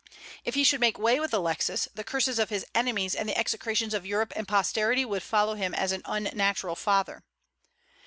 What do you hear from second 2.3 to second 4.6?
of his enemies and the execrations of Europe and